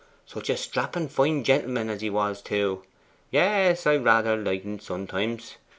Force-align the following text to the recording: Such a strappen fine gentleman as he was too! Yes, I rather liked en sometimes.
Such 0.25 0.49
a 0.49 0.53
strappen 0.55 1.11
fine 1.11 1.43
gentleman 1.43 1.87
as 1.87 2.01
he 2.01 2.09
was 2.09 2.41
too! 2.41 2.81
Yes, 3.29 3.85
I 3.85 3.97
rather 3.97 4.35
liked 4.35 4.65
en 4.65 4.79
sometimes. 4.79 5.57